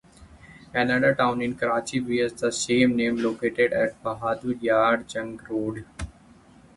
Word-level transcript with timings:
Another 0.73 1.13
town 1.13 1.43
in 1.43 1.53
Karachi 1.55 1.99
bears 1.99 2.33
the 2.33 2.51
same 2.51 2.95
name, 2.95 3.17
located 3.17 3.71
at 3.71 4.01
Bahadur 4.01 4.59
Yar 4.59 4.97
Jang 5.03 5.39
Road. 5.47 5.85